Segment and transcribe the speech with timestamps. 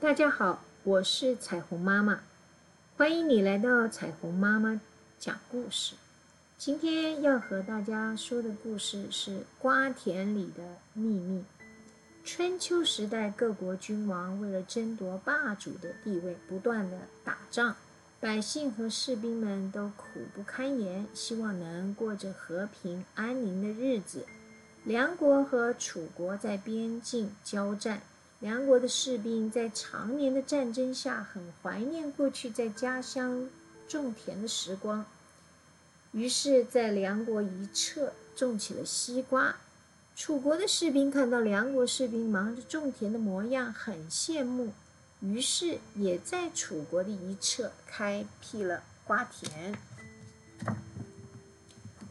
[0.00, 2.20] 大家好，我是彩虹妈妈，
[2.96, 4.80] 欢迎你来到彩虹妈妈
[5.18, 5.94] 讲故事。
[6.56, 10.62] 今天要和大家说的故事是瓜田里的
[10.94, 11.44] 秘密。
[12.24, 17.76] 春秋时代，各国君王为了争夺霸主的地位，不断的打仗，
[18.20, 24.24] 百姓和士兵们都苦不堪言，希望能过着和平安宁的日子。
[24.82, 28.00] 梁国和楚国在边境交战。
[28.40, 33.50] 梁国的士兵在常年的战争下，很怀念过去在家乡
[33.86, 35.04] 种田的时光，
[36.12, 39.56] 于是，在梁国一侧种起了西瓜。
[40.16, 44.72] 楚国的士兵看到梁国士兵忙着种田的模样，很羡慕，
[45.20, 49.76] 于是也在楚国的一侧开辟了瓜田。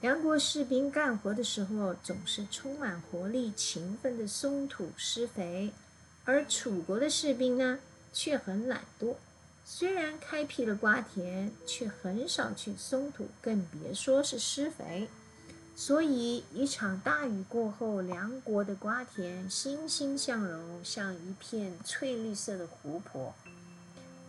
[0.00, 5.70] 梁国士兵干活的时候，总是充满活力、勤奋的松土施肥。
[6.24, 7.78] 而楚国的士兵呢，
[8.12, 9.16] 却很懒惰。
[9.64, 15.08] 虽然开辟了瓜田，却很少去松土，更别说是施肥。
[15.76, 23.34] 所以，一场大雨过后，梁国的瓜田欣欣向荣，像一片翠绿色的湖泊，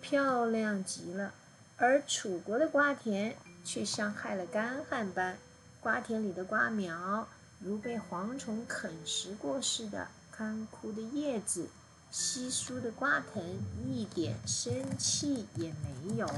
[0.00, 1.34] 漂亮极了。
[1.76, 5.36] 而楚国的瓜田却像害了干旱般，
[5.80, 7.26] 瓜田里的瓜苗
[7.58, 11.68] 如被蝗虫啃食过似的，干枯的叶子。
[12.12, 13.42] 稀疏的瓜藤
[13.88, 16.28] 一点生气也没有。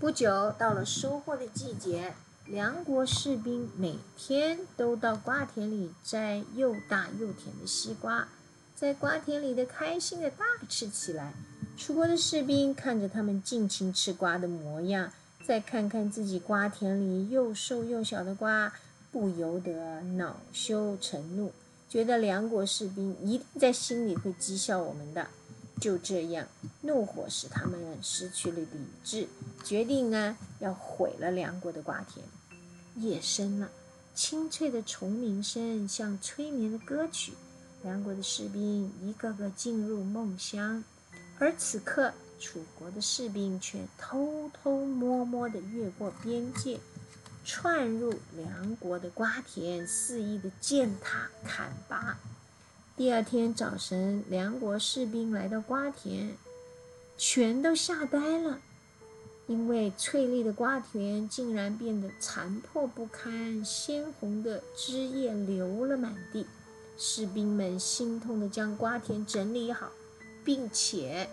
[0.00, 2.14] 不久，到了收获的季节，
[2.46, 8.26] 梁国士兵每天都到瓜田里摘又大又甜的西瓜，
[8.74, 11.32] 在瓜田里的开心的大吃起来。
[11.76, 15.12] 楚国的士兵看着他们尽情吃瓜的模样，
[15.44, 18.72] 再看看自己瓜田里又瘦又小的瓜，
[19.12, 21.52] 不由得恼羞成怒。
[21.90, 25.26] 觉得梁国士兵一定在心里会讥笑我们的，
[25.80, 26.46] 就这样，
[26.82, 28.68] 怒火使他们失去了理
[29.02, 29.26] 智，
[29.64, 32.24] 决定呢要毁了梁国的瓜田。
[32.94, 33.68] 夜深了，
[34.14, 37.32] 清脆的虫鸣声像催眠的歌曲，
[37.82, 40.84] 梁国的士兵一个个进入梦乡，
[41.40, 46.78] 而此刻，楚国的士兵却偷偷摸摸地越过边界。
[47.52, 52.16] 窜入梁国的瓜田，肆意的践踏砍伐。
[52.96, 56.36] 第二天早晨，梁国士兵来到瓜田，
[57.18, 58.60] 全都吓呆了，
[59.48, 66.46] 因为翠绿的瓜田竟然变得残破不堪，鲜红的汁液流了满地。
[66.96, 69.90] 士兵们心痛的将瓜田整理好，
[70.44, 71.28] 并且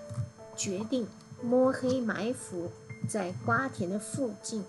[0.56, 1.08] 决定
[1.44, 2.72] 摸黑埋伏
[3.08, 4.66] 在瓜田的附近。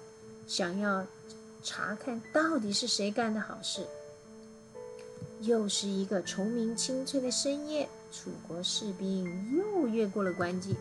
[0.46, 1.06] 想要
[1.62, 3.86] 查看到底是谁干的好事。
[5.40, 9.24] 又是一个虫鸣清脆的深夜，楚国士兵
[9.56, 10.74] 又越过了关界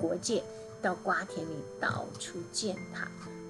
[0.00, 0.42] 国界，
[0.82, 3.08] 到瓜田里到处践踏。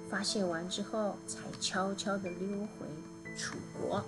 [0.09, 2.85] 发现完之后，才悄悄地溜回
[3.35, 4.03] 楚国。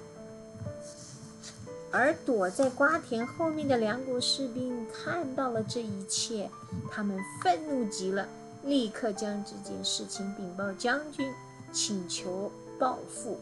[1.91, 6.50] 而躲在瓜田后面的梁国士兵看到了这一切，
[6.91, 8.28] 他们愤怒极了。
[8.63, 11.34] 立刻将这件事情禀报将军，
[11.77, 13.38] 请求报复。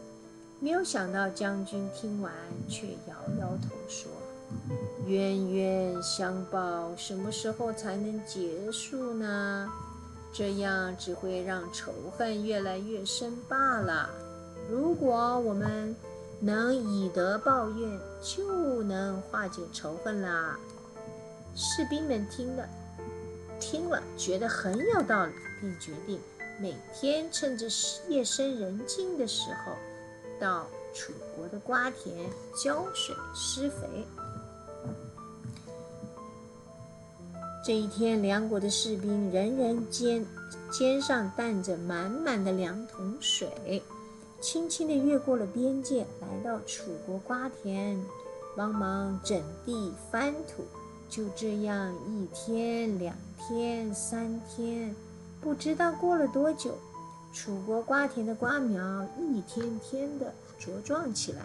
[0.60, 2.30] 没有想到将军听完
[2.68, 4.12] 却摇摇头说
[5.08, 9.72] ：“冤冤相报，什么时候才能结束呢？
[10.34, 14.10] 这样只会让仇恨越来越深罢了。
[14.70, 15.96] 如果我们
[16.38, 20.58] 能以德报怨，就能化解仇恨啦。”
[21.56, 22.68] 士兵们听了。
[23.58, 26.20] 听了觉得很有道理，并决定
[26.58, 27.66] 每天趁着
[28.08, 29.72] 夜深人静的时候，
[30.40, 32.16] 到楚国的瓜田
[32.62, 33.86] 浇水施肥。
[37.64, 40.24] 这一天，梁国的士兵人人肩
[40.70, 43.82] 肩上担着满满的两桶水，
[44.40, 48.00] 轻轻地越过了边界，来到楚国瓜田，
[48.56, 50.64] 帮忙整地翻土。
[51.08, 54.94] 就这样，一天、两天、三天，
[55.40, 56.76] 不知道过了多久，
[57.32, 61.42] 楚国瓜田的瓜苗一天天的茁壮起来。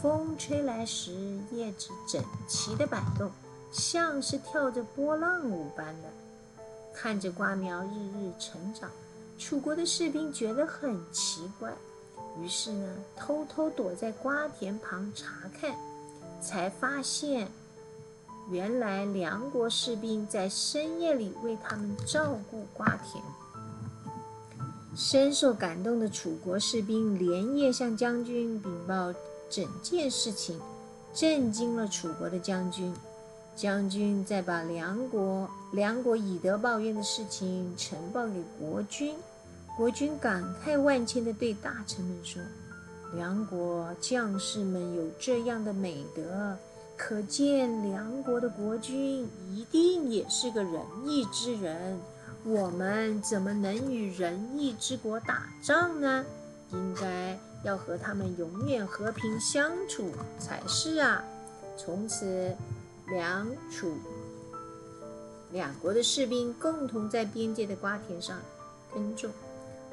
[0.00, 3.30] 风吹来时，叶子整齐的摆动，
[3.70, 6.08] 像是跳着波浪舞般的。
[6.94, 8.90] 看着瓜苗日日成长，
[9.38, 11.72] 楚国的士兵觉得很奇怪，
[12.40, 15.76] 于是呢，偷偷躲在瓜田旁查看，
[16.40, 17.48] 才发现。
[18.50, 23.22] 原来梁国士兵在深夜里为他们照顾瓜田。
[24.94, 29.14] 深受感动的楚国士兵连夜向将军禀报
[29.48, 30.60] 整件事情，
[31.14, 32.94] 震惊了楚国的将军。
[33.54, 39.14] 将军再把梁国梁国以德报怨的事情呈报给国君。
[39.76, 42.42] 国君感慨万千地对大臣们说
[43.14, 46.56] ：“梁国将士们有这样的美德，
[47.04, 51.98] 可见梁国的国君一定也是个仁义之人。
[52.44, 56.24] 我们怎么能与仁义之国打仗呢？
[56.70, 61.24] 应该要和他们永远和平相处才是啊！”
[61.76, 62.54] 从此，
[63.08, 63.96] 梁楚
[65.50, 68.38] 两国的士兵共同在边界的瓜田上
[68.94, 69.28] 耕种。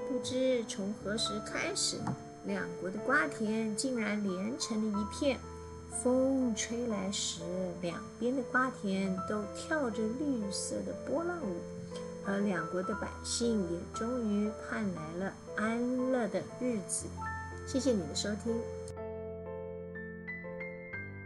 [0.08, 1.98] 不知从何时开始，
[2.46, 5.40] 两国的瓜田竟然连成了一片。
[5.90, 7.42] 风吹来时，
[7.82, 11.58] 两边的瓜田都跳着绿色的波浪舞，
[12.26, 17.08] 而两国的百姓也终于盼来了安乐的日子。
[17.68, 18.54] 谢谢你的收听。